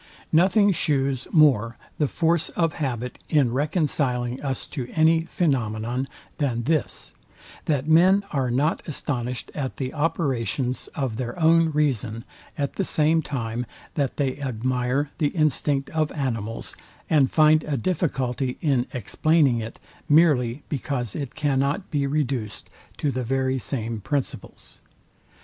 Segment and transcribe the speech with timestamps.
[0.33, 6.07] Nothing shews more the force of habit in reconciling us to any phaenomenoun,
[6.39, 7.13] than this,
[7.65, 12.25] that men are not astonished at the operations of their own reason,
[12.57, 16.75] at the same time, that they admire the instinct of animals,
[17.07, 19.77] and find a difficulty in explaining it,
[20.09, 24.79] merely because it cannot be reduced to the very same principles.